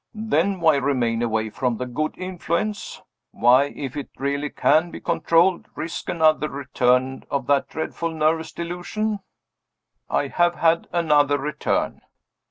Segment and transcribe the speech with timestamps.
[0.15, 3.03] "Then why remain away from the good influence?
[3.29, 9.19] Why if it really can be controlled risk another return of that dreadful nervous delusion?"
[10.09, 12.01] "I have had another return."